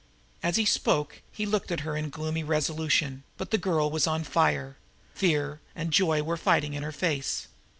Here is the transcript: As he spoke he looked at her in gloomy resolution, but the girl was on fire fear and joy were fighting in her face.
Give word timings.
As 0.41 0.55
he 0.55 0.65
spoke 0.65 1.21
he 1.31 1.45
looked 1.45 1.71
at 1.71 1.81
her 1.81 1.95
in 1.95 2.09
gloomy 2.09 2.43
resolution, 2.43 3.21
but 3.37 3.51
the 3.51 3.57
girl 3.59 3.91
was 3.91 4.07
on 4.07 4.23
fire 4.23 4.77
fear 5.13 5.59
and 5.75 5.93
joy 5.93 6.23
were 6.23 6.37
fighting 6.37 6.73
in 6.73 6.81
her 6.81 6.91
face. 6.91 7.47